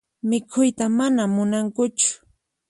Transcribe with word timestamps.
Mikhuyta 0.29 0.85
mana 0.99 1.23
munankuchu. 1.35 2.09